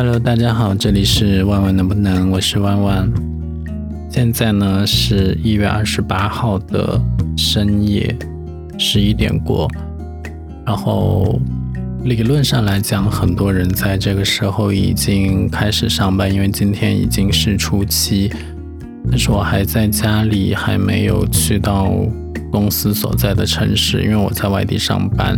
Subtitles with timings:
[0.00, 3.12] Hello，大家好，这里是万万能不能，我是万万。
[4.08, 7.02] 现在呢是一月二十八号的
[7.36, 8.16] 深夜
[8.78, 9.68] 十一点过，
[10.64, 11.40] 然后
[12.04, 18.30] 理论上来讲，很多人在这个时候已经开始上班，因为今天已经是初七，
[19.10, 21.92] 但是我还在家里，还没有去到
[22.52, 25.36] 公司所在的城市，因为我在外地上班，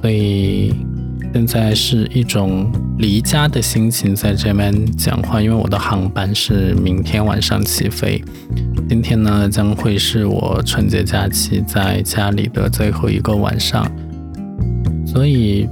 [0.00, 0.72] 所以。
[1.38, 2.68] 现在是一种
[2.98, 8.20] 离家的心情在这边讲话，因为我的航班是明天晚上起飞。
[8.88, 13.88] 今天呢，将会是我春节假期在家里的最后一个晚上，
[15.06, 15.68] 所以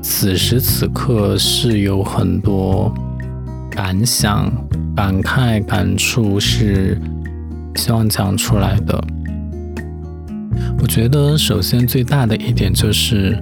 [0.00, 2.90] 此时此刻是有很多
[3.70, 4.50] 感想、
[4.96, 6.98] 感慨、感触，是
[7.74, 8.98] 希望讲出来的。
[10.80, 13.38] 我觉得，首先最大的一点就是。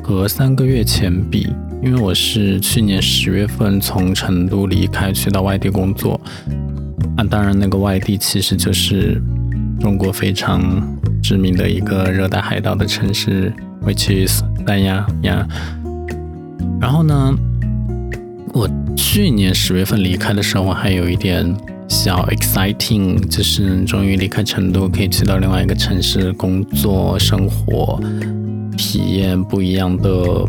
[0.00, 1.48] 和三个月前比，
[1.82, 6.20] 因为我是去年十月份从成都离开去到外地工作，
[7.16, 9.20] 啊，当然那个外地其实就是
[9.80, 10.82] 中国非常
[11.22, 13.52] 知名的一个热带海岛的城市
[13.84, 15.46] ，which is 三亚呀。
[16.80, 17.34] 然后呢，
[18.52, 21.54] 我去年十月份离开的时候，我还有一点
[21.88, 28.00] 小 exciting，就是终于离开成都，可以去到另外一个城市工作生活。
[28.76, 30.46] 体验不一样的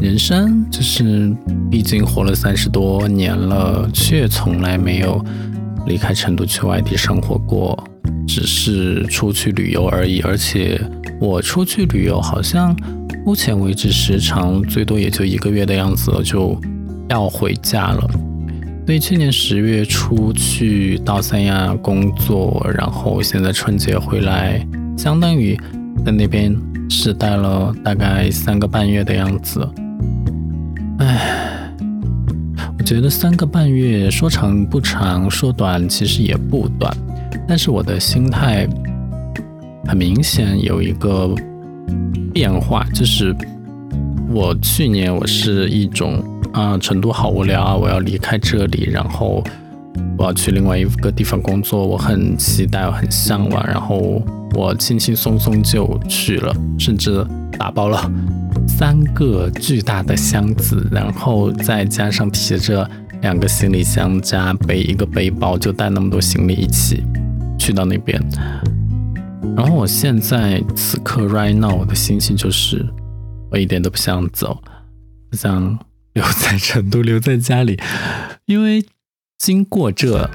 [0.00, 1.34] 人生，就是
[1.70, 5.24] 毕竟活了三十多年了，却从来没有
[5.86, 7.78] 离开成都去外地生活过，
[8.26, 10.20] 只是出去旅游而已。
[10.20, 10.80] 而且
[11.20, 12.76] 我出去旅游，好像
[13.24, 16.58] 目前为止时长最多也就一个月的样子，就
[17.08, 18.10] 要回家了。
[18.86, 24.66] 所以去年十月初去到三亚工作，然后现在春节回来，
[24.98, 25.58] 相当于
[26.04, 26.54] 在那边。
[26.90, 29.66] 是待了大概三个半月的样子，
[30.98, 31.72] 唉，
[32.78, 36.94] 我觉得三个半月说长不长，说短其实也不短，
[37.48, 38.68] 但是我的心态
[39.86, 41.34] 很明显有一个
[42.34, 43.34] 变化，就是
[44.28, 49.42] 我去年我是一种啊，成都好无聊啊，我要离开这里，然后
[50.18, 54.22] 我要去另外一个地方工作，我很期待，我很向往，然后。
[54.54, 57.26] 我轻轻松松就去了，甚至
[57.58, 58.10] 打包了
[58.68, 62.88] 三个巨大的箱子，然后再加上提着
[63.20, 67.02] 两个行李箱加背一个背包，就带那么多行李一起
[67.58, 68.20] 去到那边。
[69.56, 72.86] 然后我现在此刻 right now 我的心情就是，
[73.50, 74.62] 我一点都不想走，
[75.30, 75.78] 不想
[76.14, 77.78] 留在成都，留在家里，
[78.46, 78.84] 因为
[79.38, 80.30] 经过这。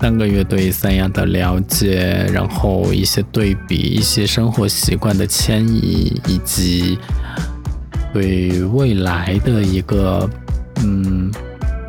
[0.00, 6.96] 三个月对三亚的了解，然后一些对比，一些生活习惯的迁移，以及
[8.12, 10.30] 对未来的一个
[10.76, 11.32] 嗯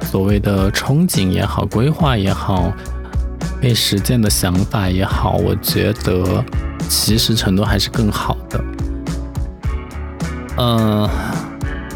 [0.02, 2.74] 所谓的憧憬也好，规划也好，
[3.62, 6.44] 被实践的想法也好，我觉得
[6.90, 8.64] 其实成都还是更好的。
[10.58, 11.08] 嗯，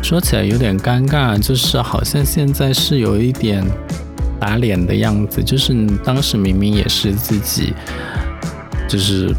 [0.04, 3.66] 说起来有点尴尬，就是好像现在是有一点。
[4.44, 5.74] 打脸的样子，就是
[6.04, 7.74] 当时明明也是自己，
[8.90, 9.34] 就是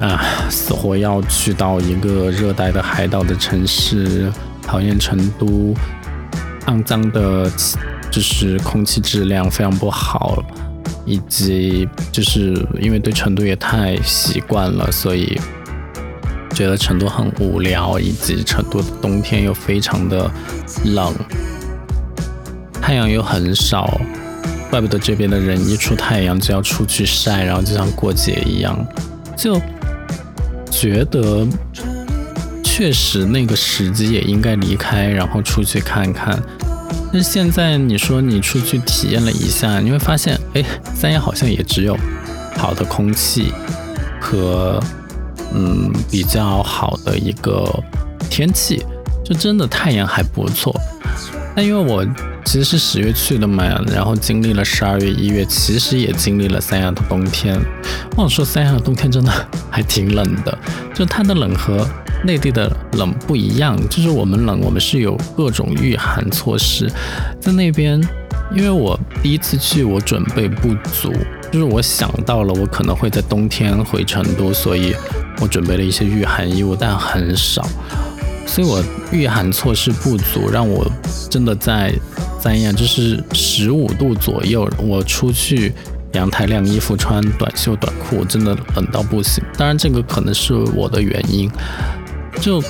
[0.00, 0.18] 啊，
[0.48, 5.74] 死活要去到一个热带的海岛的城市，讨厌成都，
[6.66, 7.52] 肮脏的，
[8.10, 10.42] 就是空气质量非常不好，
[11.04, 15.38] 以及就是因为对成都也太习惯了，所以
[16.54, 20.30] 觉得成都很无聊，以及成都的冬天又非常的
[20.86, 21.14] 冷，
[22.80, 24.00] 太阳又很少。
[24.70, 28.86] 怪不得这边的人一出太阳就要出去晒，然后就像过节一样，
[29.36, 29.60] 就
[30.70, 31.44] 觉得
[32.62, 36.40] 确实那个时机也应该离开，然后出去看看。
[37.12, 40.64] 但是现在你说你出去体验了一下，你会发现，哎，
[40.94, 41.98] 三亚好像也只有
[42.56, 43.52] 好的空气
[44.20, 44.80] 和
[45.52, 47.68] 嗯比较好的一个
[48.30, 48.84] 天气，
[49.24, 50.72] 就真的太阳还不错。
[51.56, 52.06] 但因为我。
[52.44, 57.60] 其实是十月去的嘛，然后经历了十二月、一月，其实也经历了三亚的冬天。
[58.16, 59.32] 忘了说，三亚的冬天真的
[59.70, 60.58] 还挺冷的，
[60.94, 61.86] 就它的冷和
[62.24, 63.78] 内地的冷不一样。
[63.88, 66.90] 就是我们冷，我们是有各种御寒措施。
[67.40, 68.00] 在那边，
[68.52, 71.12] 因为我第一次去，我准备不足，
[71.52, 74.94] 就是我想到了我可能会在冬天回成都，所以
[75.40, 77.64] 我准备了一些御寒衣物，但很少。
[78.50, 78.82] 所以我
[79.12, 80.84] 御寒措施不足，让我
[81.30, 81.94] 真的在
[82.42, 85.72] 三亚就是十五度左右，我出去
[86.14, 89.40] 阳台晾衣服，穿短袖短裤，真的冷到不行。
[89.56, 91.48] 当然，这个可能是我的原因，
[92.40, 92.60] 就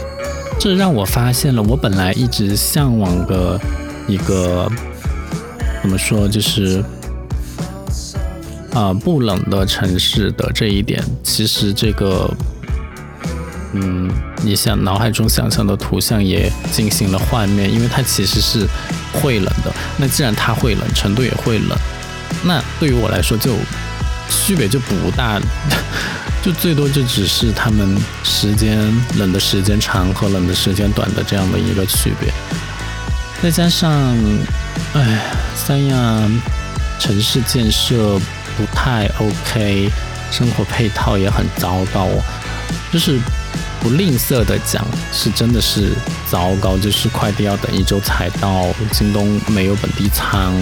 [0.59, 3.59] 这让我发现了我本来一直向往的
[4.07, 4.71] 一个
[5.81, 6.85] 怎么说，就是
[8.75, 12.31] 啊不冷的城市的这一点，其实这个
[13.73, 14.11] 嗯，
[14.43, 18.67] 你想脑海中想象的图像也进行了幻灭，因为它其实是
[19.13, 19.73] 会冷的。
[19.97, 21.79] 那既然它会冷，成都也会冷，
[22.45, 23.57] 那对于我来说就
[24.29, 25.41] 区别就不大。
[26.43, 27.95] 就最多就只是他们
[28.25, 28.79] 时间
[29.19, 32.33] 冷的时间长和冷的时间短的这样的一个区别，
[33.43, 33.93] 再加上，
[34.95, 35.21] 哎，
[35.55, 35.97] 三亚
[36.99, 38.19] 城市建设
[38.57, 39.91] 不太 OK，
[40.31, 42.09] 生活配套也很糟糕，
[42.91, 43.19] 就是
[43.81, 45.95] 不吝啬的讲，是真的是
[46.31, 50.55] 糟糕，就是快递要等一周才到，京东没有本地仓。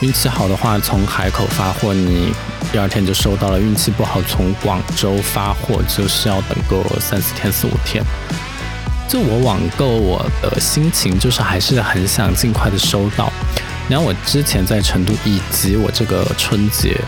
[0.00, 2.32] 运气好的话，从海口发货，你
[2.72, 8.02] 第二天就收到了；运气不好，从广州发货就是要等个三四天、四五天。
[9.08, 13.32] 就我网购，我的心情就是还是很想尽快的收到。
[13.88, 17.00] 然后我之前在成都，以及我这个春节，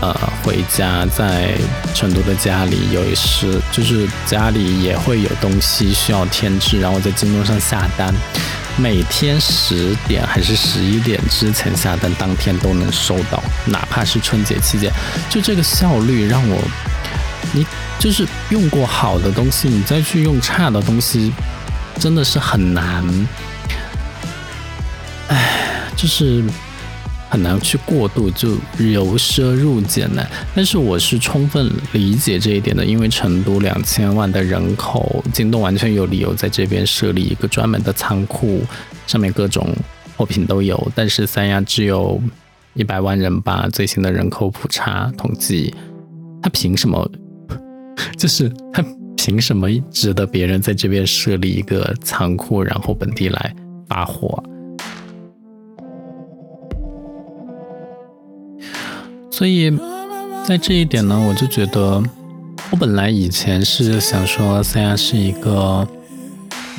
[0.00, 0.14] 呃，
[0.44, 1.58] 回家在
[1.92, 8.14] 成都的家里，有一时就是家里也会有东西需要添置，然后在京东上下单。
[8.76, 14.88] 每天十点还是十一点之前下单，当天都能收到，哪怕是春节期间，
[15.28, 16.62] 就这个效率让我，
[17.52, 17.66] 你
[17.98, 21.32] 就是用过好的东西，你再去用差的东西，
[21.98, 23.04] 真的是很难，
[25.26, 26.44] 唉，就是。
[27.28, 30.28] 很难去过度，就由奢入俭难。
[30.54, 38.62] 但是我是充分理解这一点的，因为成都两千万的人口，京东完全有理由在这边设立一个专门的仓库，
[39.06, 39.74] 上面各种
[40.16, 40.90] 货品都有。
[40.94, 42.20] 但是三亚只有
[42.74, 45.74] 一百万人吧，最新的人口普查统计，
[46.42, 47.10] 他凭什么？
[48.16, 48.84] 就是他
[49.16, 53.54] 凭什么值得别人在这边设立一个仓库，然后本地来
[53.88, 54.42] 发货？
[59.38, 59.72] 所以，
[60.44, 62.02] 在这一点呢，我就觉得，
[62.70, 65.86] 我本来以前是想说三亚是一个，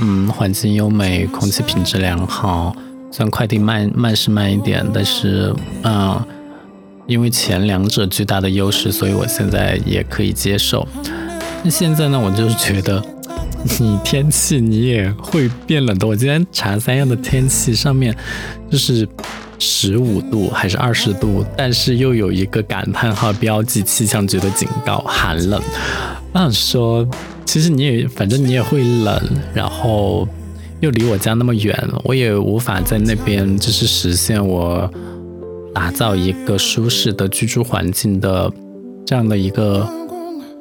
[0.02, 2.76] 嗯，环境优美，空气品质良好，
[3.12, 6.22] 虽然快递慢慢是慢一点，但是，嗯，
[7.08, 10.86] 因为前两者巨大的优势，所以我现在也可以接受。
[11.64, 13.02] 那现在呢，我就是觉得，
[13.80, 16.06] 你天气你也会变冷的。
[16.06, 18.14] 我今天查三亚的天气，上面
[18.70, 19.08] 就是。
[19.60, 25.62] 十五度还是二十度，但是又有一个感叹号标记，气象局的警告寒冷。
[26.32, 27.06] 我想说，
[27.46, 29.22] 其实你也反正你也会冷，
[29.54, 30.28] 然后
[30.80, 34.90] 又离我家那么远，我也无法在那边就是实现我
[35.74, 38.52] 打造一个舒适的居住环境的
[39.06, 39.86] 这样的一个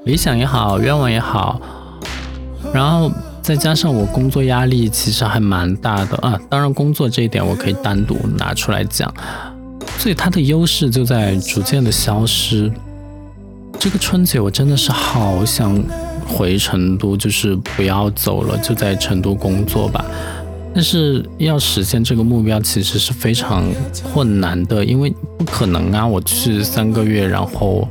[0.05, 1.61] 理想也好，愿望也好，
[2.75, 3.11] 然后。
[3.49, 9.11] 再加上我工作压力其实还蛮大的啊，当然工作这一点我可以单独拿出来讲，
[9.97, 12.71] 所以它的优势就在逐渐的消失。
[13.79, 15.83] 这个春节我真的是好想
[16.27, 20.05] 回成都，就是不要走了，就在成都工作吧。
[20.75, 23.65] 但是要实现这个目标其实是非常
[24.13, 25.09] 困难的，因为
[25.39, 27.89] 不可能啊，我去三个月然后。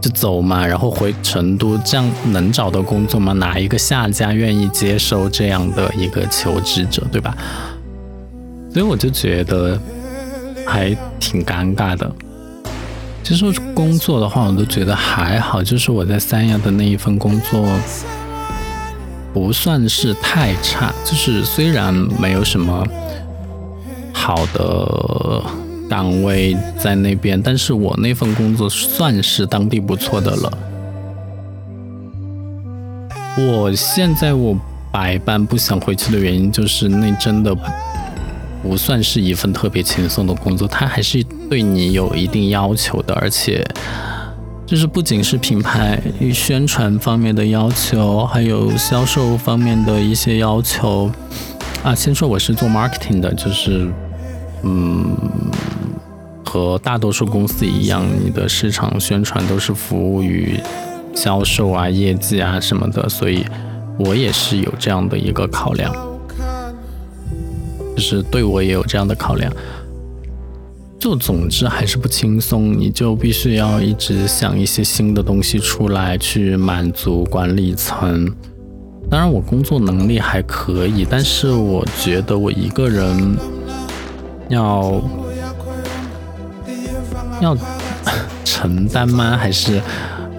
[0.00, 3.32] 就走嘛，然后回成都，这样能找到工作吗？
[3.32, 7.36] 哪一个下家愿意接收这样的一个求职者，对吧？
[8.72, 9.76] 所以我就觉得
[10.66, 12.08] 还挺尴尬的。
[13.24, 13.44] 其实
[13.74, 17.66] 工作的话，我都觉得还好，就是我在三亚的那一份工作
[19.34, 22.86] 不算是太差，就是虽然没有什么
[24.12, 25.42] 好的。
[25.88, 30.58] 岗位在那边，但是我那份工作算是当地不错的了。
[33.38, 34.56] 我现在我
[34.92, 37.56] 百般不想回去的原因，就是那真的
[38.62, 43.64] 不算是一份特别轻松的工作，它还是对你有一定要求的，而且
[44.66, 46.02] 就是不仅是品牌
[46.34, 51.10] 宣传方面的要求，还有销售方面的一些要求。
[51.84, 53.88] 啊，先说我是做 marketing 的，就是
[54.64, 55.16] 嗯。
[56.48, 60.58] 和大多数公司一样，你的市场宣传都是服务于
[61.14, 63.44] 销售啊、业绩啊什么的，所以
[63.98, 65.94] 我也是有这样的一个考量，
[67.94, 69.52] 就是对我也有这样的考量。
[70.98, 78.26] 就总之还是不轻松，你就必须要一直想一些新的东西出来去满足管理层。
[79.10, 83.36] 当然，我工作能力还可以，但是我觉得我一个人
[84.48, 84.98] 要。
[87.40, 87.56] 要
[88.44, 89.36] 承担吗？
[89.36, 89.80] 还是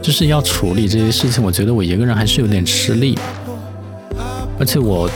[0.01, 1.43] 就是要处理这些事情？
[1.43, 3.17] 我觉得我一个人还是有点吃力，
[4.59, 5.09] 而且我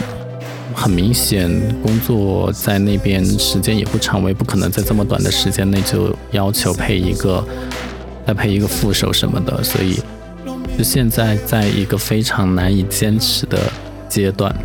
[0.74, 1.50] 很明显
[1.82, 7.46] 工作在那边时间也不长，我也不可能在这么短的时间内就要求配一个
[8.26, 10.00] 再配一个副手什么的，所以
[10.78, 13.60] 就现在在一个非常难以坚持的
[14.08, 14.56] 阶段。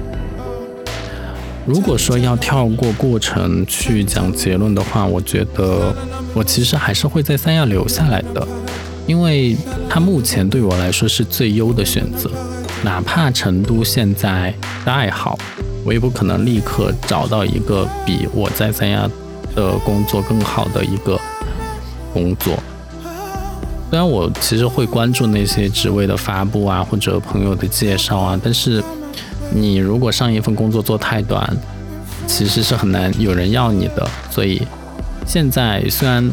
[1.68, 5.94] 如果说要跳过过程去讲结论的话，我觉得
[6.32, 8.48] 我其实还是会在三亚留下来的，
[9.06, 9.54] 因为
[9.86, 12.30] 它目前对我来说是最优的选择。
[12.82, 14.54] 哪怕成都现在
[14.86, 15.38] 再好，
[15.84, 19.06] 我也不可能立刻找到一个比我在三亚
[19.54, 21.20] 的工作更好的一个
[22.14, 22.56] 工作。
[23.90, 28.82] 虽然我其实会关注那些职位的发布啊，或者朋友的介绍啊，但是。
[29.50, 31.56] 你如果上一份工作做太短，
[32.26, 34.08] 其实是很难有人要你的。
[34.30, 34.62] 所以
[35.26, 36.30] 现在虽然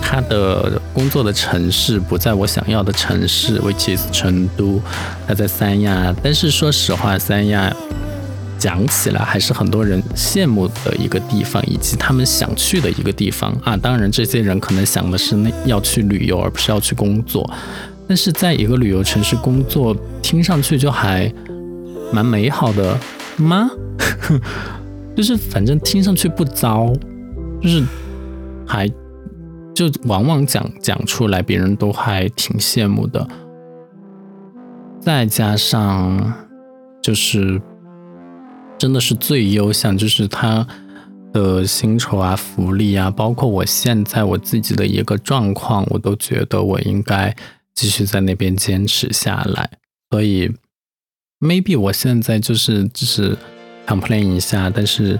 [0.00, 4.80] 他的工作的城市不在我想要的城市，which is 成都，
[5.26, 7.74] 他在三亚，但是说实话，三亚
[8.58, 13.76] 讲起来还是很多人羡慕的一个地方，以及他们想去的一个地方啊。
[13.76, 17.48] 当然，这些人可能想的是那要去旅游，而不是要去工作。
[18.06, 21.32] 但是在一个旅游城市工作，听上去就还。
[22.12, 22.98] 蛮美好的
[23.38, 23.70] 吗？
[25.16, 26.92] 就是反正听上去不糟，
[27.60, 27.82] 就是
[28.66, 28.88] 还
[29.74, 33.26] 就往往讲讲出来，别人都还挺羡慕的。
[35.00, 36.32] 再加上
[37.02, 37.60] 就是
[38.78, 40.66] 真的是最优项，就是他
[41.32, 47.34] 的薪酬啊、福利啊，包括我现在我自己的一个状况，我都觉得我应该
[47.74, 49.70] 继续在那边坚持下来，
[50.10, 50.50] 所以。
[51.42, 53.36] Maybe 我现在就是只是
[53.84, 55.18] complain 一下，但是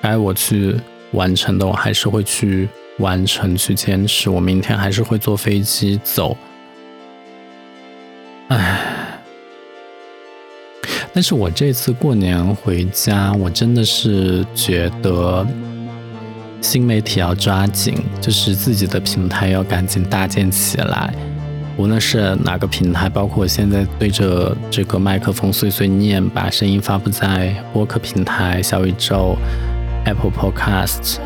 [0.00, 0.74] 该我去
[1.12, 2.66] 完成的，我还是会去
[2.98, 4.30] 完成，去坚持。
[4.30, 6.34] 我明天还是会坐飞机走。
[8.48, 9.20] 唉，
[11.12, 15.46] 但是我这次过年回家，我真的是觉得
[16.62, 21.14] 新媒体要抓紧，就是自己的平台要赶紧搭建起来。
[21.80, 29.34] 无论是哪个平台，包括我现在对着这个麦克风碎碎念，把声音发布在播客平台、小宇宙、
[30.04, 31.16] Apple Podcast，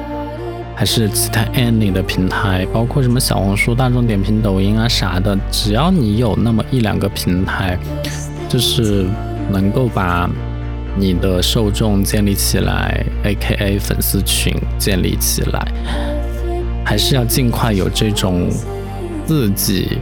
[0.77, 7.77] 还是其他 any 的平台，包括什么小红书、大众点评、抖音啊啥的，只要你有那么一两个平台，
[8.49, 9.07] 就是
[9.51, 10.31] 能够把
[10.97, 15.67] 你的受众建立起来，A.K.A 粉丝群建立起来，
[16.87, 18.49] 还是要尽快有这种
[19.27, 19.99] 自己。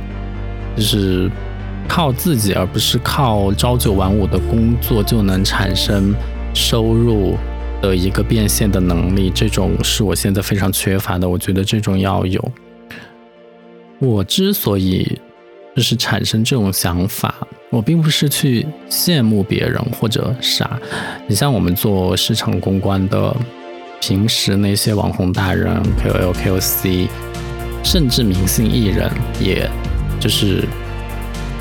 [0.77, 1.31] 就是
[1.89, 6.15] 靠自己，而不是靠朝九晚五的工作就能产生
[6.55, 7.37] 收入
[7.81, 11.29] 的一个变现的能力，这种是我现在非常缺乏的。
[11.29, 12.53] 我觉得这种要有。
[13.99, 15.19] 我之所以
[15.77, 17.35] 就是产生这种想法，
[17.71, 20.79] 我并不是去羡慕别人或者啥。
[21.27, 23.37] 你像我们做市场公关的，
[24.01, 27.09] 平时那些网红大人、KOL、KOC，
[27.85, 29.11] 甚至明星艺人
[29.41, 29.71] 也。
[30.23, 30.65] 就是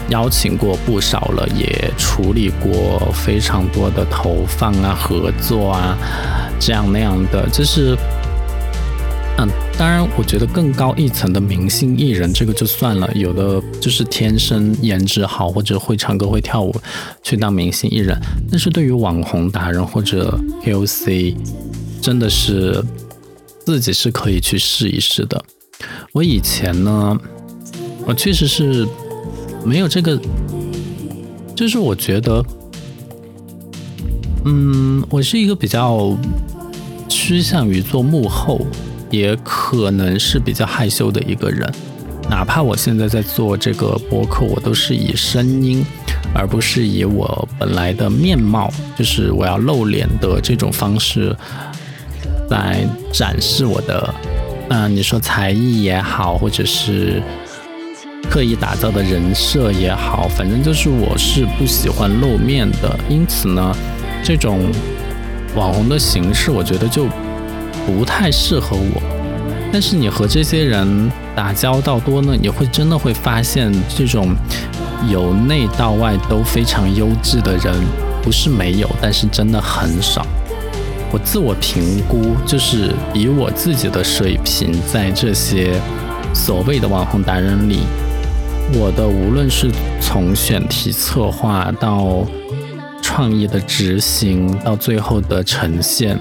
[0.10, 5.98] 邀请过不少了，也处理过非常多的投放啊、合作啊，
[6.60, 7.50] 这样那样的。
[7.50, 7.98] 就是，
[9.40, 9.50] 嗯，
[9.80, 13.10] 当然，我觉得更高一层的明星艺人，这个就算了。
[13.16, 16.76] 有的就是天生颜值好，或者会唱歌、会跳舞，
[17.24, 18.16] 去当明星艺人。
[18.52, 21.36] 但是对于网红达人或者 KOC，
[22.00, 22.84] 真的是
[23.66, 25.44] 自己是可以去试一试的。
[26.12, 27.18] 我以前呢。
[28.12, 28.86] 我确实是
[29.64, 30.20] 没有这个，
[31.56, 32.44] 就是我觉得，
[34.44, 36.14] 嗯，我是一个比较
[37.08, 38.68] 趋向于做幕后，
[39.10, 41.74] 也可能是比较害羞的一个人。
[42.30, 45.82] 哪怕我现在在做这个博客，我都是以声音，
[46.36, 51.34] 而不是以我本来的面貌，就是我要露脸的这种方式
[52.50, 54.14] 来展示我的，
[54.68, 57.24] 嗯，你说才艺也好，或者是。
[58.32, 63.76] 刻意打造的人设也好，反正就是我是不喜欢露面的，因此呢，
[64.24, 64.72] 这种
[65.54, 67.08] 网红的形式，我觉得就
[67.86, 69.02] 不太适合我。
[69.70, 74.34] 但是你和这些人打交道多呢，你会真的会发现，这种
[75.10, 77.76] 由内到外都非常优质的人，
[78.24, 80.26] 不是没有，但是真的很少。
[81.12, 85.74] 我自我评估，就是以我自己的水平，在这些
[86.34, 87.82] 所谓的网红达人里。
[88.74, 92.26] 我的无论是从选题策划到
[93.02, 96.18] 创意的执行，到最后的呈现，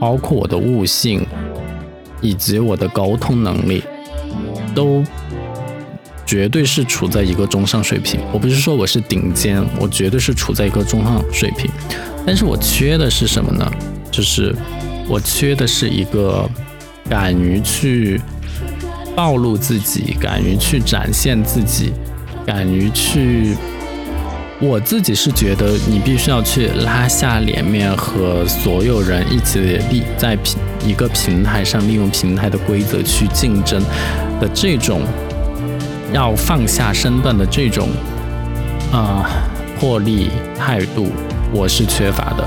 [0.00, 1.24] 包括我的悟性
[2.20, 3.82] 以及我的沟通能力，
[4.74, 5.04] 都
[6.26, 8.20] 绝对是处在一个中上水平。
[8.32, 11.70] 我不是说我是顶尖，我绝对是处在一个中上水平。
[12.26, 13.70] 但是我缺的是什么呢？
[14.10, 14.54] 就是
[15.08, 16.48] 我缺的是一个
[17.08, 18.20] 敢于去
[19.18, 21.92] 暴露自己、敢于去展现自己、
[22.46, 23.56] 敢于去……
[24.60, 29.58] 我自己是觉得你必须要去拉下脸面，和所有人一起
[29.90, 30.56] 立在平
[30.86, 33.82] 一个平台上，利用平台的规则去竞争
[34.40, 35.00] 的这种
[36.12, 37.88] 要放下身段的这种
[38.92, 39.28] 啊
[39.80, 41.08] 魄力态度。
[41.52, 42.46] 我是缺乏的，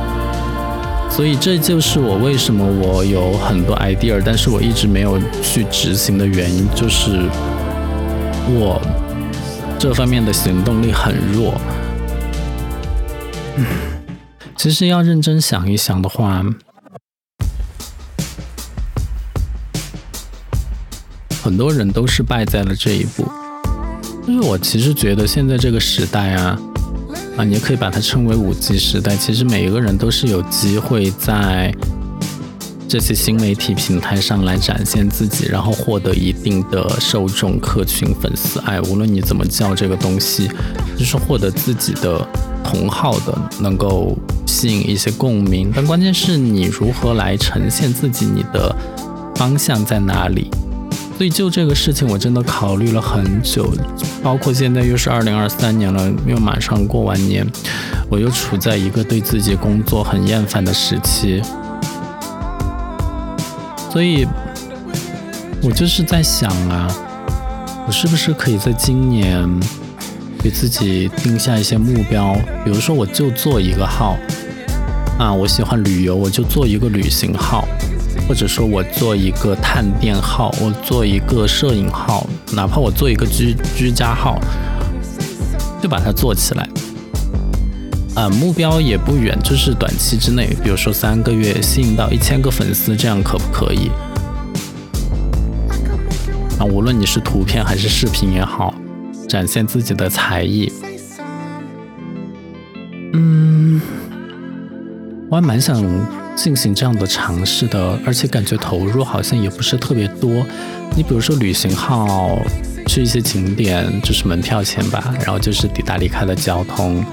[1.13, 7.29] 所以这就是我为什么我有很多 idea，但是我一直没有去执行的原因，就是
[8.47, 8.81] 我
[9.77, 11.53] 这方面的行动力很弱。
[14.57, 16.43] 其实要认真想一想的话，
[21.43, 23.29] 很多人都是败在了这一步。
[24.25, 26.57] 就是我其实觉得现在这个时代啊。
[27.37, 29.15] 啊，你也可以把它称为五 G 时代。
[29.15, 31.73] 其实每一个人都是有机会在
[32.87, 38.81] 这些新媒体平台上来展现自己，然后获得一定的受众、客群、粉丝爱。
[38.81, 40.49] 无论你怎么叫这个东西，
[40.97, 42.27] 就是获得自己的
[42.63, 45.71] 同好的，能够吸引一些共鸣。
[45.73, 48.75] 但关键是你如何来呈现自己，你的
[49.35, 50.51] 方向在哪里？
[51.21, 53.71] 所以就这个事情，我真的考虑了很久，
[54.23, 57.45] 包括现在又是二零二三年了，又马上过完年，
[58.09, 61.39] 我又处在一个对自己工作很厌烦的时期，
[63.91, 64.27] 所以，
[65.61, 66.87] 我就是在想啊，
[67.85, 69.47] 我是不是可以在今年
[70.39, 72.33] 给自己定下一些目标，
[72.65, 74.17] 比如说我就做一个号，
[75.19, 77.67] 啊，我喜欢旅游，我就做一个旅行号。
[78.31, 84.39] 或者说我做一个探店号，我做一个摄影号，哪怕我做一个居居家号，
[85.81, 86.65] 就把它做起来。
[88.15, 93.91] 啊，目标也不远，就是短期之内，比如说三个月吸引到一千个粉丝，这样可不可以？
[96.57, 98.73] 啊，无论你是图片还是视频也好，
[99.27, 100.71] 展现自己的才艺。
[103.11, 103.81] 嗯，
[105.29, 105.83] 我还蛮想。
[106.41, 110.43] 进行这样的尝试的，而且感觉投入好像也不是特别多。
[110.95, 112.39] 你比如说旅行号，
[112.87, 117.05] 去一些景点就是门票钱吧，然后就是抵达离开的交通，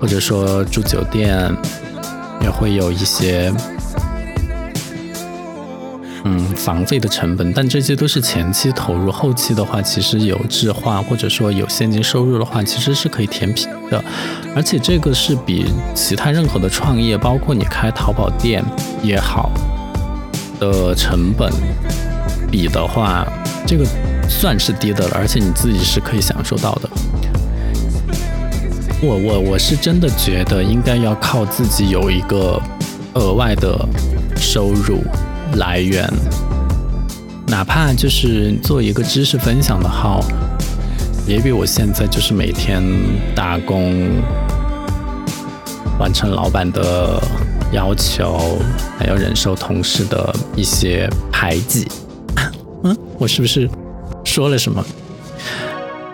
[0.00, 1.54] 或者说住酒店，
[2.40, 3.52] 也会有一些。
[6.28, 14.04] 嗯，房费的成本，但这些都是前期投入，后期的话，其实有置换或者说有现金收入的话，其实是可以填平的。
[14.52, 18.60] 而且这个是比其他任何的创业，包括你开淘宝店
[19.04, 19.52] 也好，
[20.58, 21.48] 的成本
[22.50, 23.24] 比的话，
[23.64, 23.86] 这个
[24.28, 25.16] 算是低的了。
[25.16, 26.90] 而且你自己是可以享受到的。
[29.00, 32.60] 我我我是真的觉得应该要靠自己有一个
[33.14, 33.88] 额外的
[34.36, 35.04] 收入。
[35.54, 36.06] 来源，
[37.46, 40.20] 哪怕就是做一个知识分享的号，
[41.26, 42.82] 也比我现在就是每天
[43.34, 44.08] 打工，
[45.98, 47.22] 完成老板的
[47.72, 48.58] 要求，
[48.98, 51.88] 还要忍受同事的一些排挤。
[52.84, 53.68] 嗯，我是不是
[54.24, 54.84] 说了什么？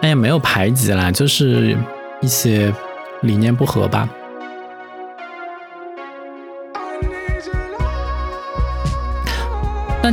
[0.03, 1.77] 哎呀，没有排挤啦，就是
[2.21, 2.73] 一些
[3.23, 4.09] 理念不合吧。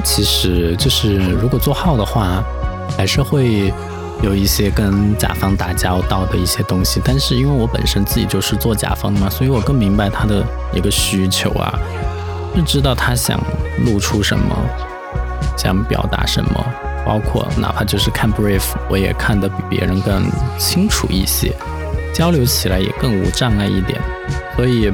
[0.03, 2.43] 其实就是，如果做号的话，
[2.97, 3.73] 还是会
[4.21, 7.01] 有一些跟甲方打交道的一些东西。
[7.03, 11.79] 但是因为我本身自己就是做甲方的嘛，所以我更明白他的一个需求啊，
[12.55, 13.39] 就知道他想
[13.85, 14.55] 露出什么，
[15.57, 16.65] 想表达什么，
[17.05, 20.23] 包括哪怕就是看 brief，我也看得比别人更
[20.57, 21.53] 清楚一些，
[22.13, 23.99] 交流起来也更无障碍一点。
[24.55, 24.91] 所以，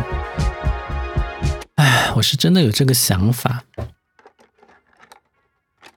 [1.76, 3.64] 哎，我是真的有这个想法。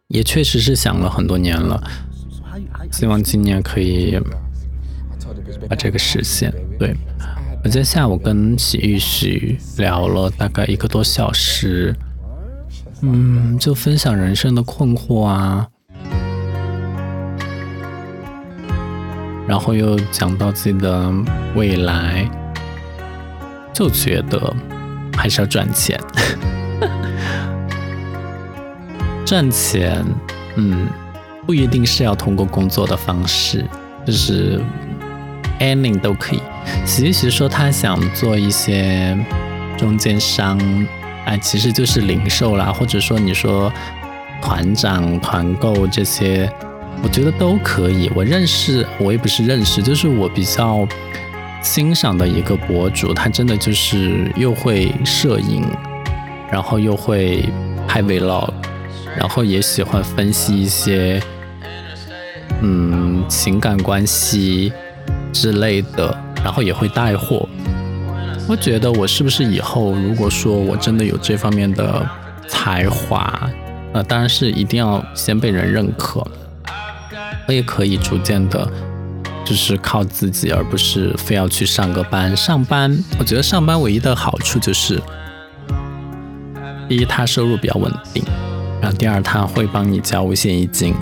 [0.09, 1.83] 也确实是想了很多年了，
[2.91, 4.19] 希望今年可以
[5.69, 6.51] 把这个实现。
[6.79, 6.97] 对
[7.63, 11.95] 我在下午跟洗浴许聊了大概一个多小时，
[13.03, 15.69] 嗯，就分享人生的困惑啊，
[19.47, 21.13] 然后又讲到自己的
[21.55, 22.27] 未来，
[23.75, 24.57] 就觉得
[25.15, 26.01] 还是要赚钱。
[29.29, 30.03] 赚钱，
[30.57, 30.89] 嗯，
[31.45, 33.63] 不一定是要通过工作的方式，
[34.07, 34.59] 就是
[35.61, 36.41] any 都可以。
[36.87, 39.15] 其实说他想做一些
[39.77, 40.59] 中间商，
[41.27, 43.71] 哎，其实就是零售啦，或者说你说
[44.41, 46.51] 团长团购这些，
[47.03, 48.11] 我觉得都可以。
[48.15, 50.89] 我认识，我也不是认识，就是我比较
[51.63, 55.67] 欣赏的一个博主，他真的就是又会摄影，
[56.51, 57.47] 然后又会
[57.87, 58.51] 拍 vlog，
[59.19, 61.21] 然后也喜欢分析一些
[62.63, 64.73] 嗯情感关系
[65.33, 67.49] 之类的，然后也会带货。
[68.49, 72.09] 我觉得我是不是以后如果说我真的有这方面的
[72.47, 73.51] 才华，
[73.93, 76.25] 那当然是一定要先被人认可，
[77.49, 78.71] 我也可以逐渐的。
[79.45, 82.37] 就是靠自己，而不是非要去上个班。
[82.37, 85.01] 上班，我觉得上班唯一的好处就是，
[86.87, 88.23] 第一，它收入比较稳定，
[88.81, 90.95] 然后第二，他会帮你交五险一金，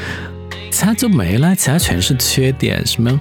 [0.70, 2.86] 其他就没了，其他全是缺点。
[2.86, 3.20] 什么，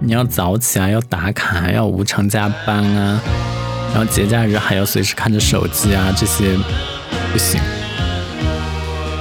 [0.00, 3.20] 你要早起啊，要打卡，要无偿加班啊，
[3.94, 6.56] 然后节假日还要随时看着手机啊，这些
[7.32, 7.60] 不行。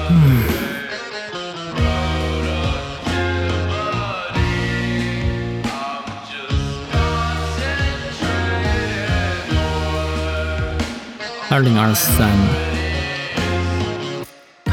[0.09, 0.43] 嗯。
[11.47, 12.27] 二零二三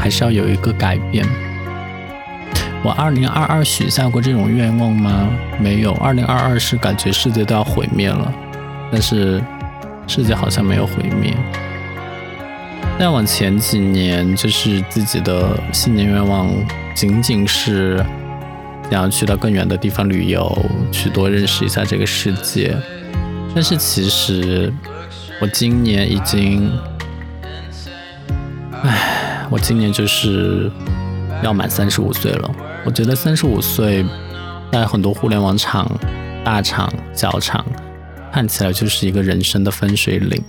[0.03, 1.25] 还是要有一个改变。
[2.83, 5.29] 我二零二二许下过这种愿望吗？
[5.61, 5.93] 没有。
[5.93, 8.33] 二零二二是感觉世界都要毁灭了，
[8.91, 9.41] 但是
[10.05, 11.33] 世界好像没有毁灭。
[12.99, 16.49] 再往前几年，就是自己的新年愿望，
[16.93, 18.03] 仅仅是
[18.91, 22.75] 想要去到更远的地方旅游，去多认识一下这个世界。
[23.55, 24.69] 但是其实。
[25.41, 26.71] 我今年已经，
[29.53, 30.67] 我今年就是
[31.43, 32.51] 要满三十五岁了。
[32.83, 34.03] 我觉得三十五岁，
[34.71, 35.87] 在很多互联网厂、
[36.43, 37.63] 大厂、小厂，
[38.31, 40.43] 看起来就是一个人生的分水岭。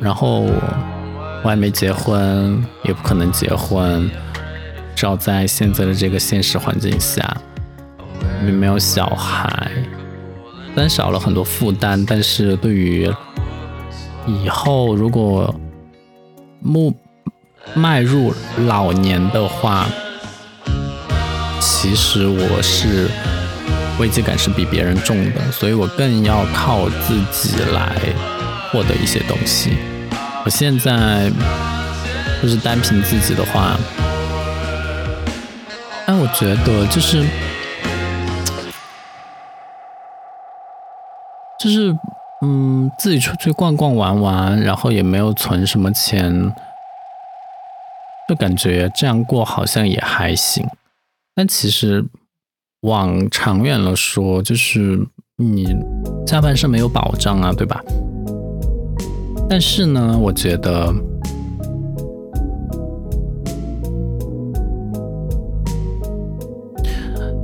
[0.00, 4.10] 然后我还没结婚，也不可能结婚，
[4.96, 7.36] 至少在现在的这个现实环境下，
[8.44, 9.70] 也没有小孩。
[10.74, 13.08] 虽然少了很多负担，但是对于
[14.26, 15.54] 以后如果
[16.66, 16.92] 目
[17.74, 18.34] 迈入
[18.66, 19.86] 老年的话，
[21.60, 23.08] 其实我是
[24.00, 27.96] 危机感是比别人重的，所以我更要靠自己来
[28.72, 29.78] 获得一些东西。
[30.44, 31.30] 我现在
[32.42, 33.76] 就是单凭自己的话，
[36.06, 37.24] 但我觉得就是。
[41.58, 41.90] 就是，
[42.48, 46.54] 嗯，自己出去逛逛玩玩，然后也没有存什么钱，
[48.28, 50.64] 就感觉这样过好像也还行。
[51.34, 52.04] 但其实
[52.82, 55.04] 往长远了说，就是
[55.36, 55.76] 你
[56.24, 57.82] 下半生没有保障啊，对吧？
[59.50, 60.94] 但是呢，我觉得，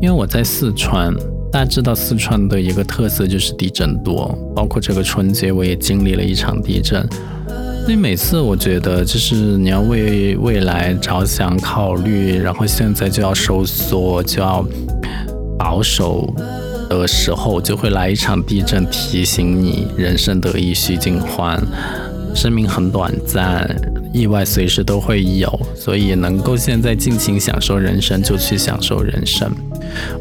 [0.01, 1.13] 因为我在四川。
[1.53, 7.07] 大家知道四川的一个特色就是地震多，包括这个春节我也经历了一场地震，
[7.85, 14.67] 所以每次我觉得就是你要为未来着想考虑，然后现在就要收缩，就要
[15.59, 16.35] 保守
[16.89, 21.63] 的时候，就会来一场地震提醒你人生得意须尽欢，
[22.35, 23.69] 生命很短暂，
[24.11, 29.55] 意外随时都会有，所以能够现在尽情享受人生就去享受人生。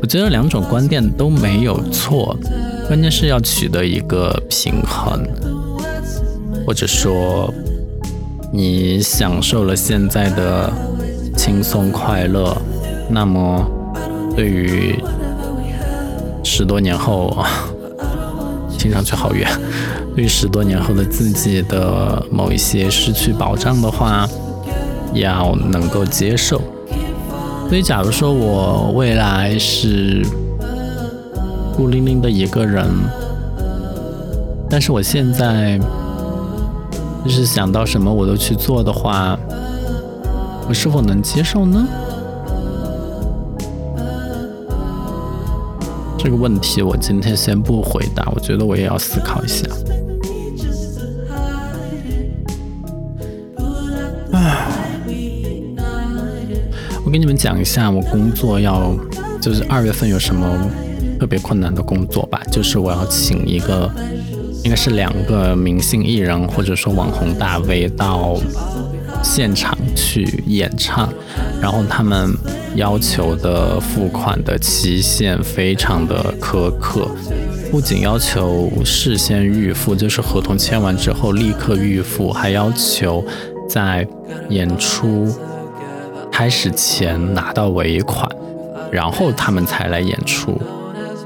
[0.02, 2.38] 我觉得两种观点都没有错，
[2.88, 5.24] 关键是要取得一个平衡，
[6.66, 7.54] 或者说
[8.52, 10.72] 你享受了现在的
[11.38, 12.56] 轻松快乐，
[13.10, 13.66] 那么
[14.36, 15.00] 对于
[16.44, 17.46] 十多年后，
[18.78, 19.48] 听上去好远，
[20.16, 24.28] 对于十多年后的自己的某一些失去保障的话，
[25.14, 26.62] 要能够接受。
[27.72, 30.22] 所以，假如说我未来是
[31.74, 32.86] 孤零零的一个人，
[34.70, 35.80] 但是我现在
[37.24, 39.40] 就是想到什么我都去做的话，
[40.68, 41.88] 我是否能接受呢？
[46.18, 49.66] 这个问题我今天先不回答，我觉得我也要思考一下。
[57.12, 58.96] 我跟你们讲一下，我工作要
[59.42, 60.48] 就是二月份有什么
[61.20, 63.92] 特别困难的工作吧，就是我要请一个，
[64.64, 68.38] 应该是两个明星艺人或者说网红大 V 到
[69.22, 71.14] 现场去演唱，
[71.62, 72.34] 然后他们
[72.78, 77.10] 要求的付款的期限非常的苛刻，
[77.70, 83.22] 不仅要求事先预付，就是合同签完之后立刻预付，还要求
[83.68, 84.08] 在
[84.48, 85.28] 演出。
[86.42, 88.28] 开始前拿到尾款，
[88.92, 90.60] 然后他们才来演出。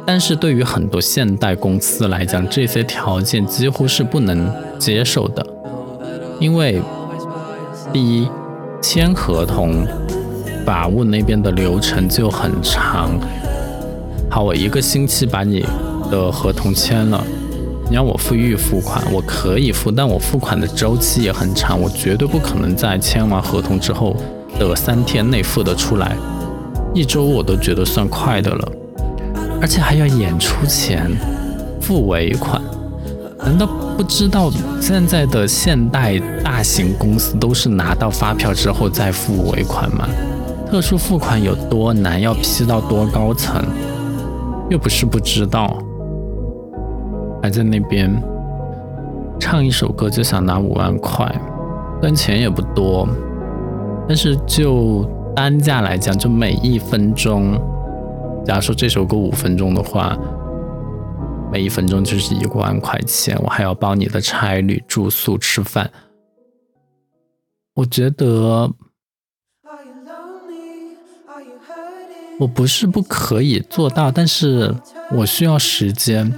[0.06, 5.48] 但是对于很多现代公司来讲，这些条件几乎是不能接受的，
[6.38, 6.82] 因为
[7.94, 8.28] 第一，
[8.82, 9.88] 签合同，
[10.66, 13.10] 法务那边的流程就很长。
[14.30, 15.66] 好，我一个星期把你
[16.12, 17.24] 的合同签了，
[17.88, 24.14] 你让我付预付款，我可以付，但我付款的周期也很长，我绝对不可能在签完合同之后
[24.60, 26.16] 的三天内付得出来，
[26.94, 28.72] 一周我都觉得算快的了。
[29.62, 31.10] 而且还要演出前
[31.82, 32.62] 付尾款，
[33.40, 40.08] 难道不知道现在的现代大型公司都是拿到发票之后再付尾款吗？
[40.70, 43.64] 特殊付款有多难，要批到多高层？
[44.70, 45.78] 又不是不知道，
[47.42, 48.12] 还在那边
[49.40, 51.26] 唱一首歌就想拿五万块，
[52.02, 53.08] 虽然钱也不多，
[54.08, 55.04] 但是就
[55.36, 57.60] 单价来讲，就每一分钟。
[58.46, 60.16] 假如说这首歌五分钟的话，
[61.52, 65.90] 每一分钟就是一万块钱，我还要包你的差旅、住宿、吃饭。
[67.74, 68.72] 我觉得
[72.40, 74.76] 我不是不可以做到，但是
[75.12, 76.32] 我需要时间。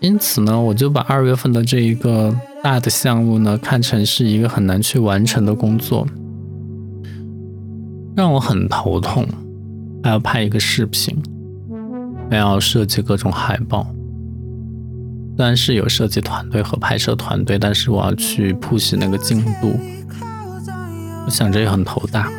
[0.00, 6.06] 因此呢，我就把二月份的这一个大的项目呢，看成是一个很难去完成的工作，
[8.16, 9.26] 让我很头痛。
[10.02, 11.14] 还要拍一个视频，
[12.30, 13.86] 还要设计各种海报。
[15.36, 19.78] 虽然是有设计团队和拍摄团队，但是我要去铺洗那个进度，
[21.26, 22.30] 我想着也很头大。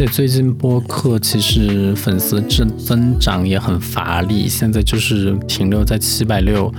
[0.00, 6.72] 且最近播客其实粉丝增增长也很乏力，现在就是停留在七百六，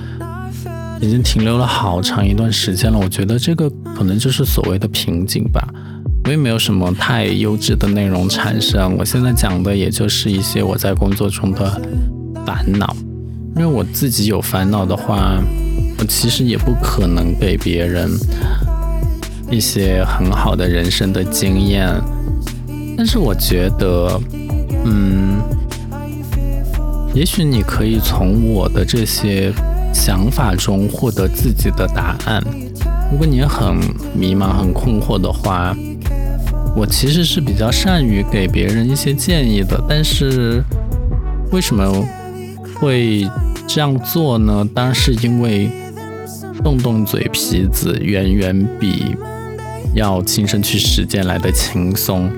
[1.00, 2.98] 已经停留了好长一段时间了。
[2.98, 5.64] 我觉得这个可能就是所谓的瓶颈吧，
[6.26, 8.98] 我也没有什么太优质的内容产生。
[8.98, 11.80] 我现在讲的也就是一些我在工作中的
[12.44, 12.96] 烦恼，
[13.56, 15.40] 因为我自己有烦恼的话，
[16.00, 18.10] 我其实也不可能给别人
[19.52, 21.88] 一些很好的人生的经验。
[23.04, 24.22] 但是我觉得，
[24.86, 25.42] 嗯，
[27.16, 29.52] 也许你可以从我的这些
[29.92, 32.40] 想法中获得自己的答案。
[33.12, 33.76] 如果你很
[34.16, 35.76] 迷茫、很困惑的话，
[36.76, 39.84] 我其实是比较善于给别人一些建议的。
[39.90, 40.64] 但是
[41.52, 42.06] 为什么
[42.76, 43.28] 会
[43.66, 44.64] 这样做呢？
[44.76, 45.72] 当然是因为
[46.64, 49.16] 动动嘴皮子远远比
[49.96, 52.32] 要亲身去实践来的轻松。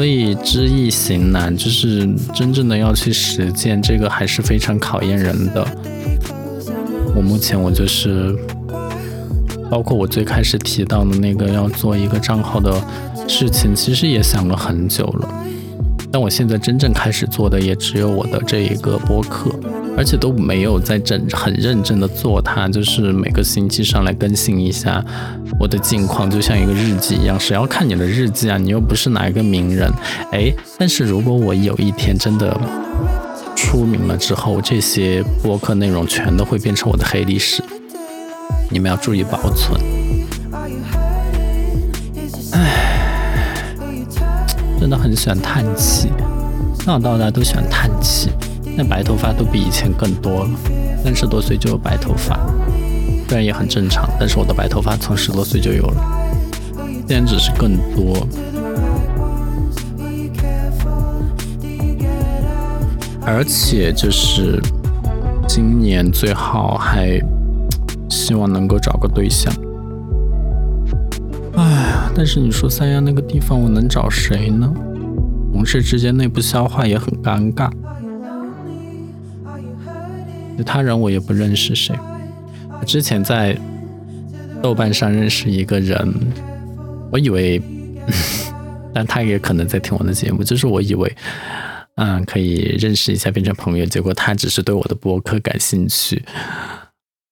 [0.00, 5.62] 所以知易行难，就是真正的要去实践，这个还是非常考验人的。
[7.14, 8.34] 我目前我就是，
[9.70, 12.82] 包括我最开始提到的那个要做一个账号的
[13.28, 15.28] 事情，其实也想了很久了。
[16.10, 19.50] 但我现在真正开始做的，也只有我的这一个播客。
[20.00, 25.04] 而且都没有在真很认真的做它，就是每个星期上来更新一下
[25.58, 27.38] 我的近况，就像一个日记一样。
[27.38, 28.56] 谁要看你的日记啊？
[28.56, 29.92] 你又不是哪一个名人，
[30.32, 30.50] 哎。
[30.78, 32.58] 但是如果我有一天真的
[33.54, 37.62] 出名了之后，这些播客内容全都会变成我的黑历史，
[38.70, 39.78] 你们要注意保存。
[42.52, 43.74] 唉，
[44.80, 46.08] 真的很喜欢叹气，
[46.78, 48.30] 从小到大都喜欢叹气。
[48.80, 50.50] 那白头发都比以前更多了，
[51.04, 52.40] 三十多岁就有白头发，
[53.28, 56.02] 虽然也很正常，但是我的白头发从十多岁就有了，
[57.06, 58.26] 现在只是更多。
[63.22, 64.58] 而且就是
[65.46, 67.20] 今年最好还
[68.08, 69.52] 希望能够找个对象。
[71.54, 74.72] 哎呀，但是你说三亚那个地方我能找谁呢？
[75.52, 77.70] 同事之间内部消化也很尴尬。
[80.62, 81.94] 他人我也不认识谁，
[82.86, 83.56] 之前在
[84.62, 86.14] 豆瓣上认识一个人，
[87.10, 87.60] 我以为，
[88.92, 91.16] 但他也可能在听我的节目，就是我以为，
[91.96, 96.22] 嗯，可以认识一下变成朋友，结果他只是对我的博客感兴趣，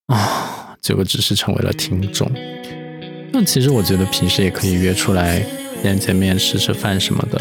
[0.06, 2.30] 啊，结果只是成为了听众。
[3.32, 5.44] 那其实我觉得平时也可以约出来
[5.82, 7.40] 见见面、吃吃饭什么的，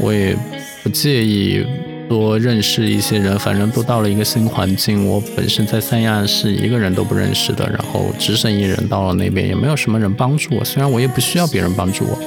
[0.00, 0.36] 我也
[0.82, 1.66] 不介意。
[2.08, 5.06] 多认识一些人，反正都到了一个新环境。
[5.06, 10.64] 我本身在三亚是一个人都不认识的，然后只身一人到了那边，也没有什么人帮助我。
[10.64, 12.18] 虽然我也不需要别人帮助我，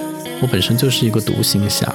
[0.41, 1.93] 我本身就是一个独行侠。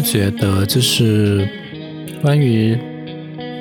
[0.00, 1.48] 觉得，就是
[2.22, 2.78] 关于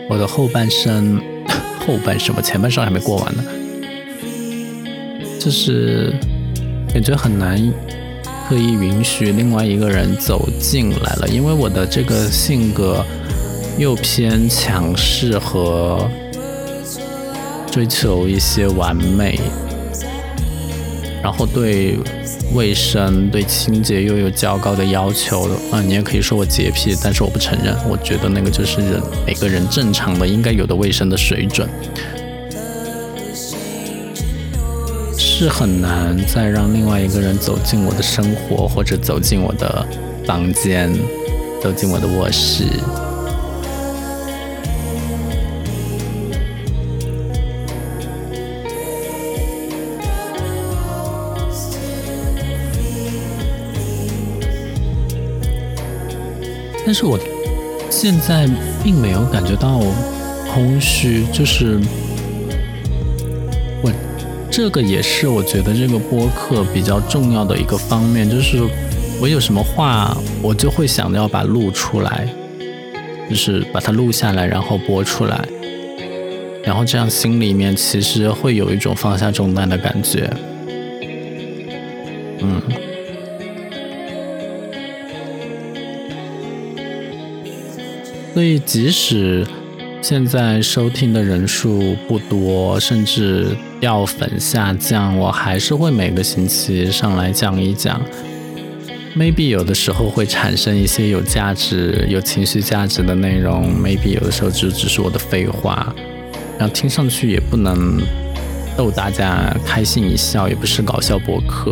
[0.09, 1.21] 我的后半生，
[1.85, 3.43] 后半生，我前半生还没过完呢，
[5.39, 6.13] 就是
[6.93, 7.57] 感觉很难
[8.47, 13.05] 可以允许另外一个人走进来了，因为我的这个性格
[13.77, 16.09] 又偏强势和
[17.71, 19.39] 追求一些完美。
[21.21, 21.99] 然后对
[22.53, 25.81] 卫生、对清洁又有较高的要求的啊！
[25.81, 27.75] 你也可以说我洁癖，但是我不承认。
[27.87, 31.69] 我觉得那个就是人每个人正常的应该有的卫生的水准，
[35.15, 39.85] 是很难再让另外一个人走进我的生活，或者走进我的
[40.25, 40.91] 房间，
[41.61, 42.63] 走进我的卧室。
[56.89, 57.19] 但是我
[57.91, 58.49] 现在
[58.83, 59.79] 并没有感觉到
[60.51, 61.79] 空虚，就是
[63.83, 63.91] 我
[64.49, 68.57] 这个也是我觉得这个播客比较重要的一个方面，就是
[69.21, 72.27] 我有什么话，我就会想要把录出来，
[73.29, 75.47] 就是把它录下来，然后播出来，
[76.63, 80.27] 然后这样心里面其实会有一种放下重担的感觉，
[82.41, 82.59] 嗯。
[88.39, 89.45] 所以，即使
[90.01, 93.47] 现在收听的人数不多，甚至
[93.81, 98.01] 掉粉下降，我还是会每个星期上来讲一讲。
[99.13, 105.93] Maybe 有的时候会产生一些有价值、有情绪价值的内容，Maybe 有的时候就只是我的废话，
[106.57, 108.01] 然后听上去也不能
[108.77, 111.69] 逗大家开心一笑，也不是搞笑博客。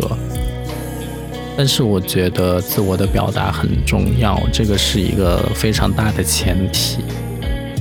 [1.58, 6.98] 但是我觉得自我的表达很重要，这个是一个非常大的前提。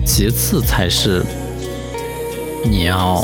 [0.03, 1.23] 其次才是
[2.65, 3.23] 你要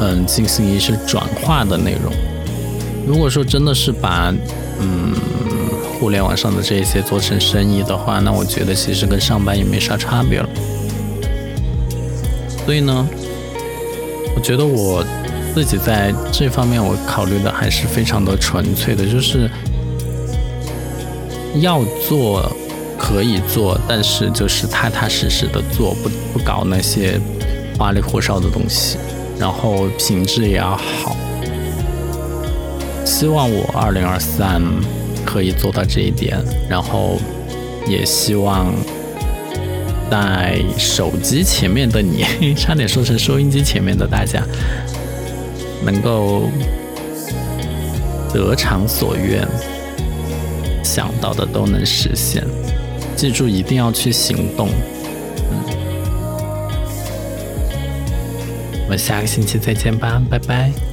[0.00, 2.10] 嗯进行一些转化的内容。
[3.06, 4.34] 如果说真的是把
[4.80, 5.12] 嗯
[5.98, 10.48] 互联网上的这些做成生意的话，那我觉得其实跟上班也没啥差别了。
[12.64, 13.06] 所以呢，
[14.34, 15.04] 我觉得我。
[15.54, 19.50] 自己在这方面，我考虑的还是非常的纯粹的，就是
[21.60, 22.50] 要做
[22.96, 27.20] 可以做，但是就是踏踏实实的做，不不搞那些
[27.76, 28.96] 花里胡哨的东西，
[29.38, 31.16] 然后品质也要好。
[33.04, 34.62] 希望我二零二三
[35.26, 37.18] 可以做到这一点，然后
[37.86, 38.72] 也希望
[40.10, 44.42] 在手机前面的你， 差点说成收音机前面的大家。
[45.84, 46.48] 能够
[48.32, 49.46] 得偿所愿，
[50.84, 52.44] 想到的都能实现。
[53.16, 54.68] 记住，一定要去行动。
[55.50, 55.64] 嗯，
[58.84, 60.89] 我们下个星期再见吧，拜拜。